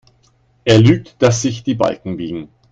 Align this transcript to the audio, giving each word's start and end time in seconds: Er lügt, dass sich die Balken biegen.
Er 0.65 0.79
lügt, 0.79 1.17
dass 1.21 1.43
sich 1.43 1.61
die 1.61 1.75
Balken 1.75 2.17
biegen. 2.17 2.49